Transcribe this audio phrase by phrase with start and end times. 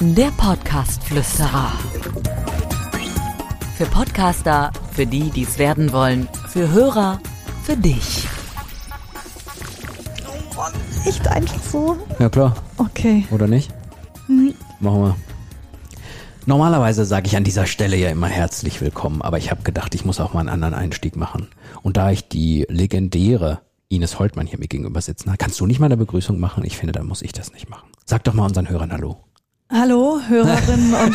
[0.00, 1.72] Der Podcast-Flüsterer.
[3.76, 7.20] Für Podcaster, für die, die es werden wollen, für Hörer,
[7.64, 8.26] für dich.
[11.04, 11.96] Echt einfach so?
[12.18, 13.26] Ja klar, Okay.
[13.30, 13.72] oder nicht?
[14.80, 15.16] Machen wir.
[16.46, 20.04] Normalerweise sage ich an dieser Stelle ja immer herzlich willkommen, aber ich habe gedacht, ich
[20.04, 21.48] muss auch mal einen anderen Einstieg machen.
[21.82, 23.60] Und da ich die legendäre
[23.90, 26.64] Ines Holtmann hier mir gegenüber sitzen kannst du nicht mal eine Begrüßung machen?
[26.64, 27.88] Ich finde, dann muss ich das nicht machen.
[28.04, 29.27] Sag doch mal unseren Hörern Hallo.
[29.78, 31.14] Hallo, Hörerinnen und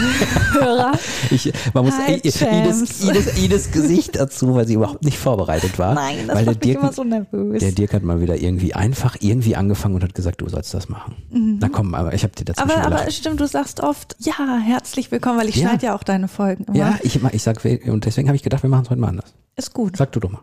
[0.54, 0.92] Hörer.
[1.32, 3.02] Ich, man muss Hi, Ines, James.
[3.04, 5.96] Ines, Ines Gesicht dazu, weil sie überhaupt nicht vorbereitet war.
[5.96, 7.62] Nein, das weil der Dirk, immer so nervös.
[7.62, 10.88] der Dirk hat mal wieder irgendwie einfach irgendwie angefangen und hat gesagt, du sollst das
[10.88, 11.16] machen.
[11.32, 12.86] Na komm, aber ich habe dir dazwischen Mhm.
[12.86, 15.70] aber, aber stimmt, du sagst oft, ja, herzlich willkommen, weil ich Ja.
[15.70, 16.78] schneide ja auch deine Folgen immer.
[16.78, 19.34] Ja, ich, ich sag, und deswegen habe ich gedacht, wir machen es heute mal anders.
[19.56, 19.98] Ist gut.
[19.98, 20.42] Sag du doch mal.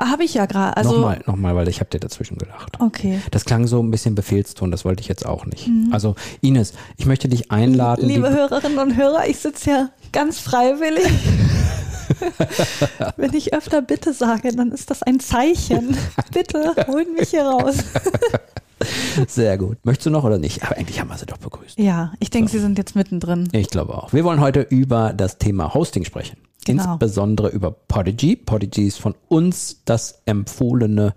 [0.00, 0.74] Habe ich ja gerade.
[0.74, 2.80] Also, nochmal, nochmal, weil ich habe dir dazwischen gelacht.
[2.80, 3.20] Okay.
[3.30, 5.68] Das klang so ein bisschen Befehlston, das wollte ich jetzt auch nicht.
[5.90, 8.08] Also Ines, ich möchte dich einladen.
[8.08, 11.10] Liebe Hörerinnen und Hörer, ich sitze ja ganz freiwillig.
[13.16, 15.96] Wenn ich öfter bitte sage, dann ist das ein Zeichen.
[16.32, 17.76] Bitte, holen mich hier raus.
[19.28, 19.78] Sehr gut.
[19.84, 20.62] Möchtest du noch oder nicht?
[20.62, 21.78] Aber eigentlich haben wir sie doch begrüßt.
[21.78, 23.48] Ja, ich denke, Sie sind jetzt mittendrin.
[23.52, 24.12] Ich glaube auch.
[24.12, 26.36] Wir wollen heute über das Thema Hosting sprechen.
[26.64, 26.92] Genau.
[26.92, 28.36] Insbesondere über Podigy.
[28.36, 31.14] Podigy ist von uns das empfohlene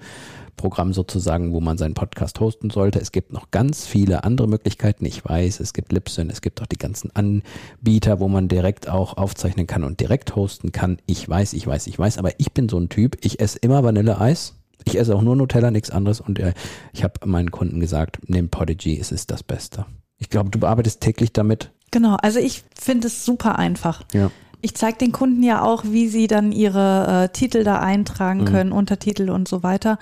[0.59, 2.99] Programm sozusagen, wo man seinen Podcast hosten sollte.
[2.99, 5.05] Es gibt noch ganz viele andere Möglichkeiten.
[5.05, 9.15] Ich weiß, es gibt Libsyn, es gibt auch die ganzen Anbieter, wo man direkt auch
[9.15, 10.97] aufzeichnen kann und direkt hosten kann.
[11.05, 13.83] Ich weiß, ich weiß, ich weiß, aber ich bin so ein Typ, ich esse immer
[13.83, 14.55] Vanilleeis.
[14.83, 16.19] Ich esse auch nur Nutella, nichts anderes.
[16.19, 16.53] Und äh,
[16.91, 19.85] ich habe meinen Kunden gesagt, nimm Podigy, es ist das Beste.
[20.17, 21.71] Ich glaube, du bearbeitest täglich damit.
[21.91, 24.03] Genau, also ich finde es super einfach.
[24.13, 24.29] Ja.
[24.61, 28.73] Ich zeige den Kunden ja auch, wie sie dann ihre äh, Titel da eintragen können,
[28.73, 29.97] Untertitel und so weiter.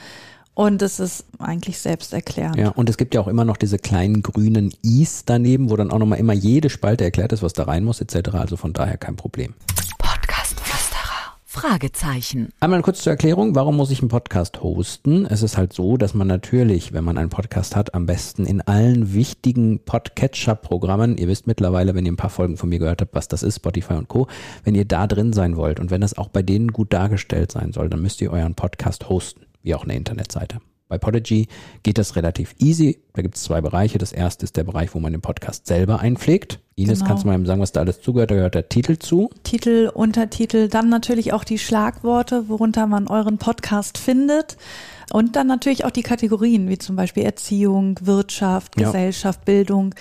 [0.58, 2.55] Und es ist eigentlich selbsterklärend.
[2.55, 5.91] Ja, und es gibt ja auch immer noch diese kleinen grünen Is daneben, wo dann
[5.91, 8.30] auch nochmal immer jede Spalte erklärt ist, was da rein muss, etc.
[8.33, 9.53] Also von daher kein Problem.
[9.99, 11.36] Podcast-Flüsterer.
[11.45, 12.49] Fragezeichen.
[12.59, 15.27] Einmal kurz zur Erklärung, warum muss ich einen Podcast hosten?
[15.27, 18.61] Es ist halt so, dass man natürlich, wenn man einen Podcast hat, am besten in
[18.61, 23.14] allen wichtigen Podcatcher-Programmen, ihr wisst mittlerweile, wenn ihr ein paar Folgen von mir gehört habt,
[23.14, 24.26] was das ist, Spotify und Co.,
[24.64, 27.73] wenn ihr da drin sein wollt und wenn das auch bei denen gut dargestellt sein
[27.73, 30.60] soll, dann müsst ihr euren Podcast hosten, wie auch eine Internetseite.
[30.88, 31.50] Bei Podigy
[31.83, 33.00] geht das relativ easy.
[33.14, 33.98] Da gibt es zwei Bereiche.
[33.98, 36.60] Das erste ist der Bereich, wo man den Podcast selber einpflegt.
[36.76, 37.10] Ines, Genau.
[37.10, 38.32] kannst du mal eben sagen, was da alles zugehört?
[38.32, 39.30] Da gehört der Titel zu.
[39.44, 44.55] Titel, Untertitel, dann natürlich auch die Schlagworte, worunter man euren Podcast findet.
[45.11, 48.86] Und dann natürlich auch die Kategorien, wie zum Beispiel Erziehung, Wirtschaft, Ja.
[48.88, 49.94] Gesellschaft, Bildung.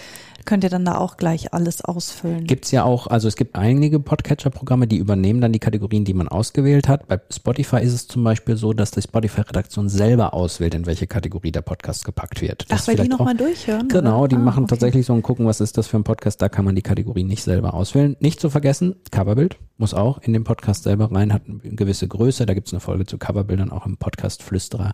[0.47, 2.45] Könnt ihr dann da auch gleich alles ausfüllen.
[2.47, 6.29] Gibt's ja auch, also es gibt einige Podcatcher-Programme, die übernehmen dann die Kategorien, die man
[6.29, 7.07] ausgewählt hat.
[7.09, 11.53] Bei Spotify ist es zum Beispiel so, dass die Spotify-Redaktion selber auswählt, in welche Kategorie
[11.53, 12.71] der Podcast gepackt wird.
[12.71, 13.89] Das Ach, weil die nochmal durchhören?
[13.89, 14.29] Genau, oder?
[14.29, 14.71] die Ah, machen okay.
[14.71, 17.25] tatsächlich so ein Gucken, was ist das für ein Podcast, da kann man die Kategorie
[17.25, 18.17] nicht selber auswählen.
[18.21, 22.47] Nicht zu vergessen, Coverbild muss auch in den Podcast selber rein, hat eine gewisse Größe,
[22.47, 24.93] da gibt's eine Folge zu Coverbildern, auch im Podcast Flüsterer.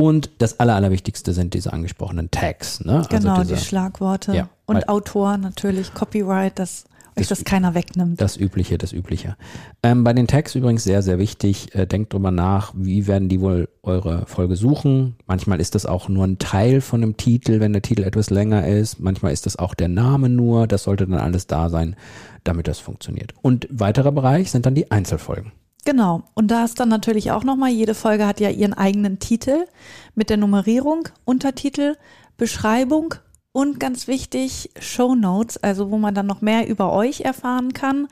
[0.00, 2.80] Und das Aller, Allerwichtigste sind diese angesprochenen Tags.
[2.84, 3.02] Ne?
[3.10, 4.34] Genau, also die diese, Schlagworte.
[4.34, 6.84] Ja, und Autor natürlich, Copyright, dass
[7.18, 8.20] euch Das- das keiner wegnimmt.
[8.20, 9.36] Das Übliche, das Übliche.
[9.82, 11.74] Ähm, bei den Tags übrigens sehr, sehr wichtig.
[11.74, 15.16] Äh, denkt drüber nach, wie werden die wohl eure Folge suchen.
[15.26, 18.66] Manchmal ist das auch nur ein Teil von einem Titel, wenn der Titel etwas länger
[18.66, 19.00] ist.
[19.00, 20.66] Manchmal ist das auch der Name nur.
[20.66, 21.94] Das sollte dann alles da sein,
[22.44, 23.34] damit das funktioniert.
[23.42, 25.52] Und weiterer Bereich sind dann die Einzelfolgen.
[25.84, 26.22] Genau.
[26.34, 29.64] Und da ist dann natürlich auch nochmal, jede Folge hat ja ihren eigenen Titel
[30.14, 31.96] mit der Nummerierung, Untertitel,
[32.36, 33.14] Beschreibung
[33.52, 38.08] und ganz wichtig, Show Notes, also wo man dann noch mehr über euch erfahren kann.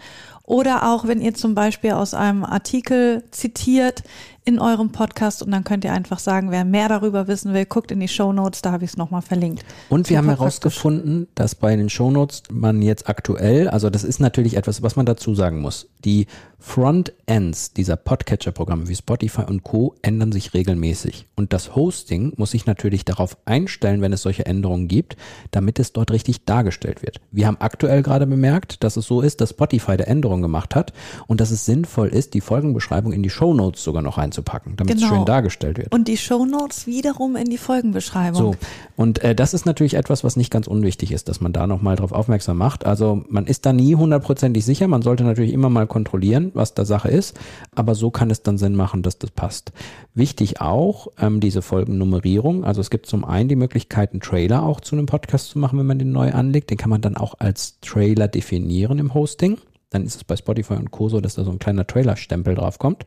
[0.48, 4.02] Oder auch, wenn ihr zum Beispiel aus einem Artikel zitiert
[4.46, 7.92] in eurem Podcast und dann könnt ihr einfach sagen, wer mehr darüber wissen will, guckt
[7.92, 9.62] in die Show Notes, da habe ich es nochmal verlinkt.
[9.90, 14.20] Und wir haben Super herausgefunden, dass bei den Shownotes man jetzt aktuell, also das ist
[14.20, 16.26] natürlich etwas, was man dazu sagen muss, die
[16.60, 19.94] Frontends dieser Podcatcher-Programme wie Spotify und Co.
[20.02, 21.26] ändern sich regelmäßig.
[21.36, 25.16] Und das Hosting muss sich natürlich darauf einstellen, wenn es solche Änderungen gibt,
[25.50, 27.20] damit es dort richtig dargestellt wird.
[27.30, 30.04] Wir haben aktuell gerade bemerkt, dass es so ist, dass Spotify da
[30.38, 30.92] Änderungen gemacht hat
[31.26, 35.02] und dass es sinnvoll ist, die Folgenbeschreibung in die Shownotes sogar noch reinzupacken, damit es
[35.02, 35.14] Genau.
[35.16, 35.92] schön dargestellt wird.
[35.94, 38.40] Und die Show Notes wiederum in die Folgenbeschreibung.
[38.40, 38.54] So,
[38.96, 41.96] und äh, das ist natürlich etwas, was nicht ganz unwichtig ist, dass man da nochmal
[41.96, 42.86] drauf aufmerksam macht.
[42.86, 46.84] Also man ist da nie hundertprozentig sicher, man sollte natürlich immer mal kontrollieren, was da
[46.84, 47.38] Sache ist,
[47.74, 49.72] aber so kann es dann Sinn machen, dass das passt.
[50.14, 54.80] Wichtig auch, ähm, diese Folgennummerierung, also es gibt zum einen die Möglichkeit, einen Trailer auch
[54.80, 57.34] zu einem Podcast zu machen, wenn man den neu anlegt, den kann man dann auch
[57.38, 59.58] als Trailer definieren im Hosting.
[59.90, 61.08] Dann ist es bei Spotify und Co.
[61.08, 63.06] so, dass da so ein kleiner Trailer-Stempel drauf kommt.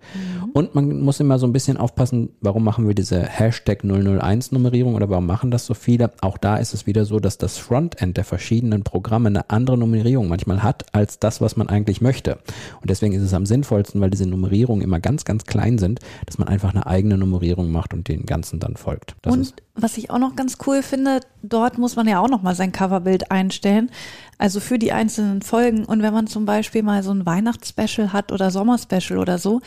[0.54, 5.10] Und man muss immer so ein bisschen aufpassen, warum machen wir diese Hashtag 001-Nummerierung oder
[5.10, 6.12] warum machen das so viele?
[6.22, 10.28] Auch da ist es wieder so, dass das Frontend der verschiedenen Programme eine andere Nummerierung
[10.28, 12.40] manchmal hat, als das, was man eigentlich möchte.
[12.82, 16.40] Und deswegen ist es am sinnvollsten, weil diese Nummerierungen immer ganz, ganz klein sind, dass
[16.40, 19.16] man einfach eine eigene Nummerierung macht und den ganzen dann folgt.
[19.22, 22.30] Das und ist was ich auch noch ganz cool finde, dort muss man ja auch
[22.30, 23.90] noch mal sein Coverbild einstellen,
[24.38, 25.86] also für die einzelnen Folgen.
[25.86, 29.62] Und wenn man zum Beispiel mal so ein Weihnachtsspecial hat oder Sommerspecial oder so,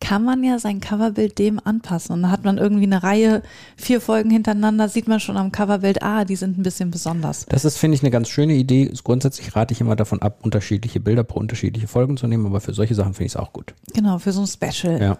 [0.00, 2.12] kann man ja sein Coverbild dem anpassen.
[2.12, 3.42] Und dann hat man irgendwie eine Reihe,
[3.76, 7.46] vier Folgen hintereinander, sieht man schon am Coverbild, ah, die sind ein bisschen besonders.
[7.46, 8.92] Das ist, finde ich, eine ganz schöne Idee.
[9.02, 12.74] Grundsätzlich rate ich immer davon ab, unterschiedliche Bilder pro unterschiedliche Folgen zu nehmen, aber für
[12.74, 13.74] solche Sachen finde ich es auch gut.
[13.92, 15.00] Genau, für so ein Special.
[15.00, 15.18] Ja.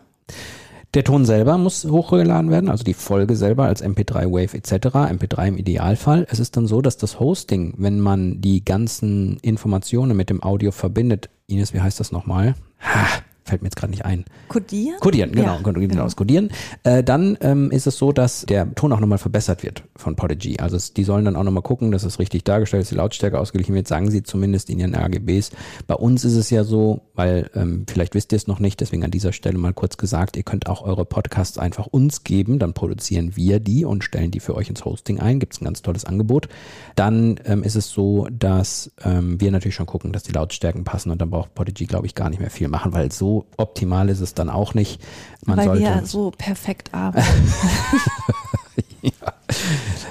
[0.94, 4.72] Der Ton selber muss hochgeladen werden, also die Folge selber als MP3 Wave etc.,
[5.12, 6.26] MP3 im Idealfall.
[6.30, 10.70] Es ist dann so, dass das Hosting, wenn man die ganzen Informationen mit dem Audio
[10.70, 12.54] verbindet, Ines, wie heißt das nochmal?
[12.80, 13.06] Ha,
[13.48, 14.24] fällt mir jetzt gerade nicht ein.
[14.48, 15.00] Kodieren?
[15.00, 16.08] Codieren, genau, Ja, genau, genau.
[16.08, 16.50] Codieren.
[16.84, 20.58] Äh, dann ähm, ist es so, dass der Ton auch nochmal verbessert wird von Podigy.
[20.58, 23.38] Also es, die sollen dann auch nochmal gucken, dass es richtig dargestellt ist, die Lautstärke
[23.38, 25.50] ausgeglichen wird, sagen sie zumindest in ihren RGBs.
[25.86, 29.04] Bei uns ist es ja so, weil ähm, vielleicht wisst ihr es noch nicht, deswegen
[29.04, 32.74] an dieser Stelle mal kurz gesagt, ihr könnt auch eure Podcasts einfach uns geben, dann
[32.74, 35.40] produzieren wir die und stellen die für euch ins Hosting ein.
[35.40, 36.48] Gibt es ein ganz tolles Angebot.
[36.94, 41.10] Dann ähm, ist es so, dass ähm, wir natürlich schon gucken, dass die Lautstärken passen
[41.10, 44.20] und dann braucht Podigy, glaube ich, gar nicht mehr viel machen, weil so optimal ist
[44.20, 45.00] es dann auch nicht.
[45.44, 47.26] Man Weil sollte wir so perfekt arbeiten.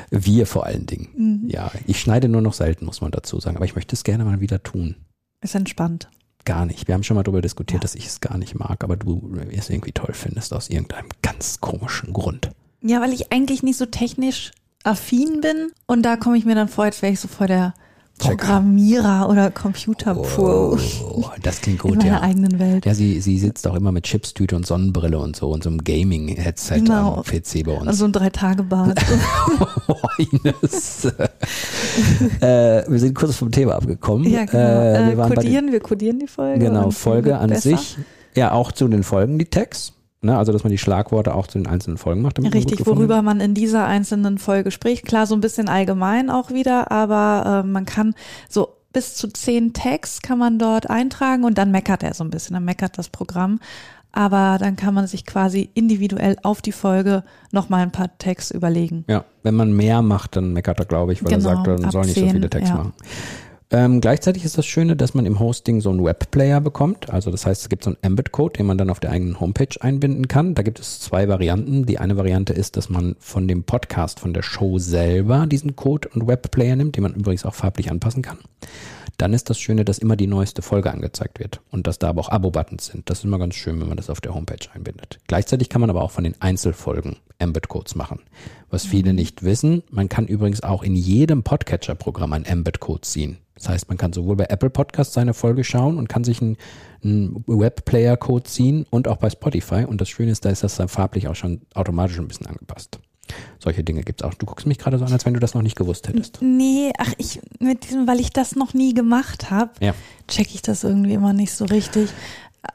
[0.09, 1.07] wir vor allen Dingen.
[1.15, 1.49] Mhm.
[1.49, 4.25] Ja, ich schneide nur noch selten, muss man dazu sagen, aber ich möchte es gerne
[4.25, 4.95] mal wieder tun.
[5.41, 6.09] Ist entspannt.
[6.45, 6.87] Gar nicht.
[6.87, 7.81] Wir haben schon mal darüber diskutiert, Ja.
[7.81, 11.59] dass ich es gar nicht mag, aber du es irgendwie toll findest aus irgendeinem ganz
[11.59, 12.51] komischen Grund.
[12.81, 14.51] Ja, weil ich eigentlich nicht so technisch
[14.83, 17.73] affin bin und da komme ich mir dann vor, als wäre ich so vor der.
[18.19, 22.21] Programmierer oder Computer-Pro Oh, das klingt in gut, meiner ja.
[22.21, 22.85] eigenen Welt.
[22.85, 25.83] Ja, sie, sie sitzt auch immer mit Chipstüte und Sonnenbrille und so und so einem
[25.83, 27.15] Gaming-Headset Genau.
[27.15, 27.87] am PC bei uns.
[27.87, 28.99] Also ein Drei-Tage-Bad.
[29.89, 29.95] Oh,
[32.41, 34.29] äh, wir sind kurz vom Thema abgekommen.
[34.29, 34.59] ja, genau.
[34.63, 36.59] Äh, Äh, wir den- kodieren, wir kodieren die Folge.
[36.65, 37.69] Genau, Folge an besser.
[37.77, 37.97] sich.
[38.35, 39.93] Ja, auch zu den Folgen die Tags.
[40.27, 42.37] Ne, also, dass man die Schlagworte auch zu den einzelnen Folgen macht.
[42.53, 45.05] Richtig, worüber man in dieser einzelnen Folge spricht.
[45.05, 48.13] Klar, so ein bisschen allgemein auch wieder, aber äh, man kann
[48.49, 52.29] so bis zu zehn Tags kann man dort eintragen und dann meckert er so ein
[52.29, 53.61] bisschen, dann meckert das Programm.
[54.11, 57.23] Aber dann kann man sich quasi individuell auf die Folge
[57.53, 59.05] nochmal ein paar Tags überlegen.
[59.07, 61.91] Ja, wenn man mehr macht, dann meckert er, glaube ich, weil Genau, er sagt, man
[61.91, 62.75] soll nicht so 10, viele Tags ja.
[62.75, 62.93] machen.
[63.69, 67.09] Ähm, gleichzeitig ist das Schöne, dass man im Hosting so einen Webplayer bekommt.
[67.09, 69.75] Also das heißt, es gibt so einen Embed-Code, den man dann auf der eigenen Homepage
[69.81, 70.55] einbinden kann.
[70.55, 71.85] Da gibt es zwei Varianten.
[71.85, 76.07] Die eine Variante ist, dass man von dem Podcast, von der Show selber diesen Code
[76.13, 78.37] und Webplayer nimmt, den man übrigens auch farblich anpassen kann.
[79.17, 82.21] Dann ist das Schöne, dass immer die neueste Folge angezeigt wird und dass da aber
[82.21, 83.09] auch Abo-Buttons sind.
[83.09, 85.17] Das ist immer ganz schön, wenn man das auf der Homepage einbindet.
[85.27, 88.19] Gleichzeitig kann man aber auch von den Einzelfolgen Embed-Codes machen.
[88.69, 93.37] Was viele nicht wissen, man kann übrigens auch in jedem Podcatcher-Programm einen Embed-Code ziehen.
[93.57, 96.57] Das heißt, man kann sowohl bei Apple Podcasts seine Folge schauen und kann sich einen,
[97.03, 99.85] einen Webplayer-Code ziehen und auch bei Spotify.
[99.85, 102.99] Und das Schöne ist, da ist das dann farblich auch schon automatisch ein bisschen angepasst.
[103.59, 104.33] Solche Dinge gibt's auch.
[104.35, 106.39] Du guckst mich gerade so an, als wenn du das noch nicht gewusst hättest.
[106.41, 109.93] Nee, ach, ich, mit diesem, weil ich das noch nie gemacht habe, Ja.
[110.29, 112.09] check ich das irgendwie immer nicht so richtig.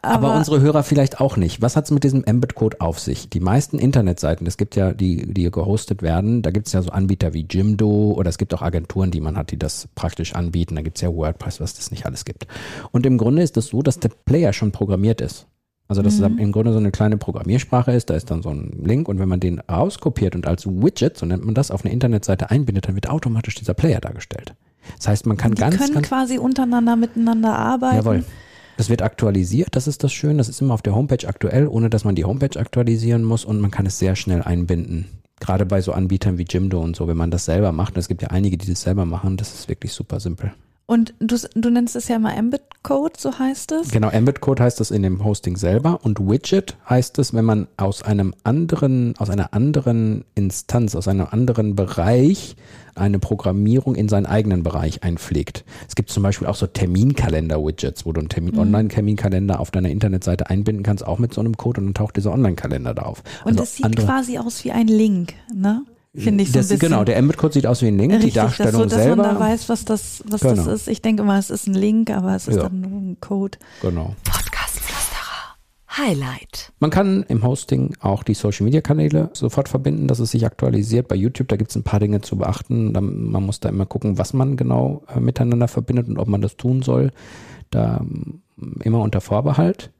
[0.01, 1.61] Aber, Aber, unsere Hörer vielleicht auch nicht.
[1.61, 3.29] Was hat es mit diesem Embed-Code auf sich?
[3.29, 6.91] Die meisten Internetseiten, es gibt ja, die, die gehostet werden, da gibt es ja so
[6.91, 10.77] Anbieter wie Jimdo oder es gibt auch Agenturen, die man hat, die das praktisch anbieten.
[10.77, 12.47] Da gibt es ja WordPress, was das nicht alles gibt.
[12.91, 15.47] Und im Grunde ist es so, dass der Player schon programmiert ist.
[15.89, 18.81] Also dass es im Grunde so eine kleine Programmiersprache ist, da ist dann so ein
[18.83, 21.93] Link und wenn man den rauskopiert und als Widget, so nennt man das, auf eine
[21.93, 24.55] Internetseite einbindet, dann wird automatisch dieser Player dargestellt.
[24.97, 27.97] Das heißt, man kann die ganz, können ganz quasi untereinander miteinander arbeiten.
[27.97, 28.25] Jawohl.
[28.77, 30.39] Das wird aktualisiert, das ist das Schöne.
[30.39, 33.61] Das ist immer auf der Homepage aktuell, ohne dass man die Homepage aktualisieren muss und
[33.61, 35.07] man kann es sehr schnell einbinden.
[35.41, 38.09] Gerade bei so Anbietern wie Jimdo und so, wenn man das selber macht, und es
[38.09, 40.53] gibt ja einige, die das selber machen, das ist wirklich super simpel.
[40.93, 43.91] Und du, du nennst es ja mal Embed-Code, so heißt es.
[43.93, 48.03] Genau, Embed-Code heißt das in dem Hosting selber und Widget heißt es, wenn man aus
[48.03, 52.57] einem anderen, aus einer anderen Instanz, aus einem anderen Bereich
[52.95, 55.65] eine Programmierung in seinen eigenen Bereich einpflegt.
[55.89, 60.51] Es gibt zum Beispiel auch so Terminkalender-Widgets, wo du einen Termin, Online-Terminkalender auf deiner Internetseite
[60.51, 63.23] einbinden kannst, auch mit so einem Code und dann taucht dieser Online-Kalender da auf.
[63.47, 65.87] Und Also es sieht quasi aus wie ein Link, ne?
[66.15, 66.91] Finde ich so ein das, bisschen.
[66.91, 69.23] Genau, der Embed-Code sieht aus wie ein Link, Richtig, die Darstellung dass, so, dass selber.
[69.23, 70.55] man da weiß, was das, was Genau.
[70.57, 70.89] das ist.
[70.89, 72.65] Ich denke mal, es ist ein Link, aber es ist Ja.
[72.65, 73.59] dann nur ein Code.
[73.81, 74.15] genau.
[75.97, 76.73] Highlight.
[76.81, 81.07] Man kann im Hosting auch die Social Media Kanäle sofort verbinden, dass es sich aktualisiert.
[81.07, 82.93] Bei YouTube, da gibt es ein paar Dinge zu beachten.
[82.93, 86.57] Man muss da immer gucken, was man genau äh, miteinander verbindet und ob man das
[86.57, 87.11] tun soll.
[87.71, 88.41] Da mm,
[88.83, 89.91] immer unter Vorbehalt.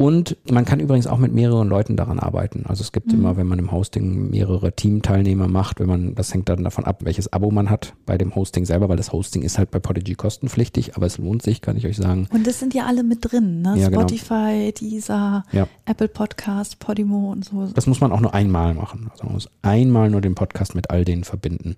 [0.00, 2.64] Und man kann übrigens auch mit mehreren Leuten daran arbeiten.
[2.66, 3.18] Also es gibt mhm.
[3.18, 7.04] immer, wenn man im Hosting mehrere Teamteilnehmer macht, wenn man, das hängt dann davon ab,
[7.04, 10.14] welches Abo man hat bei dem Hosting selber, weil das Hosting ist halt bei Podigy
[10.14, 12.28] kostenpflichtig, aber es lohnt sich, kann ich euch sagen.
[12.32, 13.74] Und das sind ja alle mit drin, ne?
[13.76, 14.00] Ja, genau.
[14.00, 14.90] Spotify, genau.
[14.90, 15.68] Deezer, ja.
[15.84, 17.66] Apple Podcast, Podimo und so.
[17.66, 19.08] Das muss man auch nur einmal machen.
[19.12, 21.74] Also man muss einmal nur den Podcast mit all denen verbinden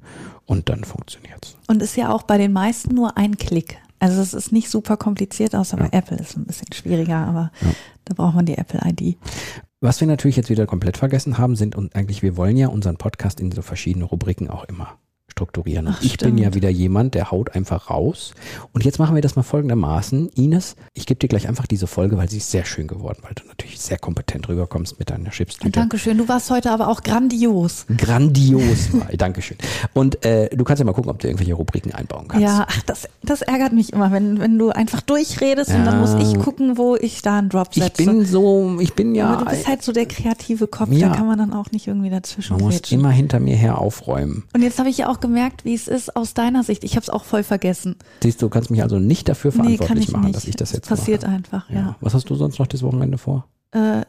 [0.47, 1.57] und dann funktioniert's.
[1.67, 3.79] Und ist ja auch bei den meisten nur ein Klick.
[4.03, 5.85] Also es ist nicht super kompliziert, außer ja.
[5.85, 7.69] bei Apple ist es ein bisschen schwieriger, aber ja.
[8.05, 9.17] da braucht man die Apple-ID.
[9.81, 12.97] Was wir natürlich jetzt wieder komplett vergessen haben, sind und eigentlich, wir wollen ja unseren
[12.97, 14.99] Podcast in so verschiedene Rubriken auch immer
[15.33, 15.89] strukturieren.
[15.89, 16.37] Ach, ich stimmt.
[16.37, 18.35] bin ja wieder jemand, der haut einfach raus.
[18.73, 20.29] Und jetzt machen wir das mal folgendermaßen.
[20.37, 23.33] Ines, ich gebe dir gleich einfach diese Folge, weil sie ist sehr schön geworden, weil
[23.35, 25.71] du natürlich sehr kompetent rüberkommst mit deiner Chipstüte.
[25.71, 26.19] Dankeschön.
[26.19, 27.87] Du warst heute aber auch grandios.
[27.97, 29.09] Grandios war.
[29.17, 29.57] Dankeschön.
[29.95, 32.45] Und äh, du kannst ja mal gucken, ob du irgendwelche Rubriken einbauen kannst.
[32.45, 35.77] Ja, ach, das, das ärgert mich immer, wenn, wenn du einfach durchredest ja.
[35.77, 38.03] und dann muss ich gucken, wo ich da einen Drop setze.
[38.03, 39.31] Ich bin so, ich bin ja.
[39.31, 41.09] Aber du bist halt so der kreative Kopf, ja.
[41.09, 44.45] da kann man dann auch nicht irgendwie dazwischen Man muss immer hinter mir her aufräumen.
[44.53, 46.85] Und jetzt habe ich ja auch gemerkt, wie es ist aus deiner Sicht.
[46.85, 47.97] Ich habe es auch voll vergessen.
[48.23, 50.37] Siehst du, kannst mich also nicht dafür verantwortlich nee, machen, nicht.
[50.37, 51.33] dass ich das jetzt das passiert mache.
[51.33, 51.77] einfach, ja.
[51.77, 51.97] ja.
[52.01, 53.47] Was hast du sonst noch das Wochenende vor?
[53.71, 54.03] Äh,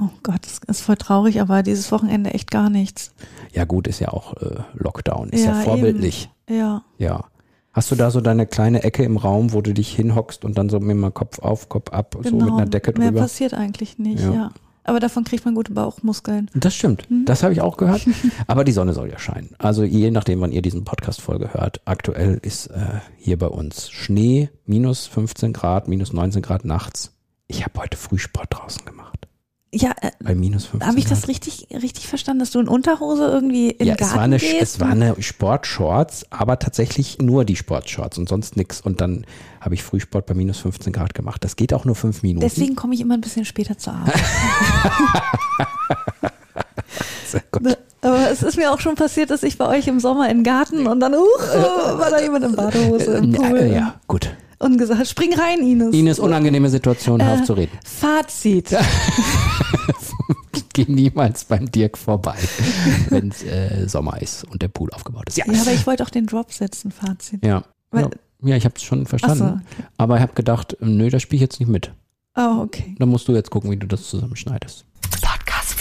[0.00, 3.12] oh Gott, das ist voll traurig, aber dieses Wochenende echt gar nichts.
[3.52, 6.30] Ja gut, ist ja auch äh, Lockdown, ist ja, ja vorbildlich.
[6.48, 6.58] Eben.
[6.58, 6.82] Ja.
[6.96, 7.24] Ja.
[7.72, 10.68] Hast du da so deine kleine Ecke im Raum, wo du dich hinhockst und dann
[10.68, 12.28] so mit mal Kopf auf, Kopf ab, genau.
[12.28, 13.10] so mit einer Decke drüber?
[13.10, 14.32] Mehr passiert eigentlich nicht, ja.
[14.32, 14.50] ja.
[14.84, 16.50] Aber davon kriegt man gute Bauchmuskeln.
[16.54, 17.08] Das stimmt.
[17.08, 17.24] Hm?
[17.24, 18.02] Das habe ich auch gehört.
[18.46, 19.50] Aber die Sonne soll ja scheinen.
[19.58, 21.80] Also je nachdem, wann ihr diesen Podcast-Folge hört.
[21.84, 27.14] Aktuell ist äh, hier bei uns Schnee, minus 15 Grad, minus 19 Grad nachts.
[27.46, 29.01] Ich habe heute Frühsport draußen gemacht.
[29.74, 33.24] Ja, äh, bei minus 15 Habe ich das richtig, richtig verstanden, dass du in Unterhose
[33.24, 34.60] irgendwie im ja, Garten es war eine, gehst?
[34.60, 38.82] Es war eine Sportshorts, aber tatsächlich nur die Sportshorts und sonst nichts.
[38.82, 39.24] Und dann
[39.62, 41.42] habe ich Frühsport bei minus 15 Grad gemacht.
[41.42, 42.46] Das geht auch nur fünf Minuten.
[42.46, 44.14] Deswegen komme ich immer ein bisschen später zur Arbeit.
[47.26, 47.62] Sehr gut.
[47.62, 50.44] Ne, aber es ist mir auch schon passiert, dass ich bei euch im Sommer im
[50.44, 53.60] Garten und dann, uh, war da jemand in Badehose im Pool.
[53.60, 54.28] Ja, ja, gut
[54.62, 55.94] und gesagt, spring rein, Ines.
[55.94, 57.78] Ines, unangenehme Situation, hör äh, auf zu reden.
[57.84, 58.70] Fazit.
[60.74, 62.36] Geh niemals beim Dirk vorbei,
[63.10, 65.36] wenn es äh, Sommer ist und der Pool aufgebaut ist.
[65.36, 67.44] Ja, ja aber ich wollte auch den Drop setzen, Fazit.
[67.44, 68.10] Ja, Weil, ja.
[68.50, 69.38] ja, ich habe es schon verstanden.
[69.38, 69.88] So, okay.
[69.98, 71.92] Aber ich habe gedacht, nö, das spiele ich jetzt nicht mit.
[72.36, 72.94] Oh, okay.
[72.98, 74.86] Dann musst du jetzt gucken, wie du das zusammenschneidest.
[75.20, 75.76] Podcast.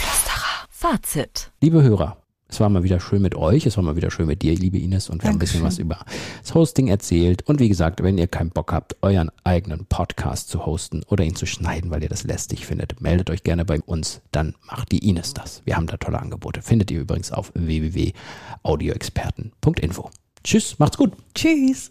[0.82, 1.52] Fazit.
[1.62, 2.18] Liebe Hörer,
[2.52, 4.78] es war mal wieder schön mit euch, es war mal wieder schön mit dir, liebe
[4.78, 6.00] Ines, und wir haben ein bisschen was über
[6.42, 7.48] das Hosting erzählt.
[7.48, 11.38] Und wie gesagt, wenn ihr keinen Bock habt, euren eigenen Podcast zu hosten oder ihn
[11.38, 15.10] zu schneiden, weil ihr das lästig findet, meldet euch gerne bei uns, dann macht die
[15.10, 15.62] Ines das.
[15.64, 16.62] Wir haben da tolle Angebote.
[16.62, 20.10] Findet ihr übrigens auf www.audioexperten.info.
[20.44, 21.14] Tschüss, macht's gut.
[21.34, 21.90] Tschüss.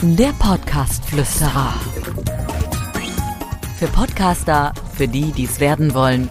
[0.00, 1.74] Der Podcast Flüsterer.
[3.78, 6.30] Für Podcaster, für die, die es werden wollen,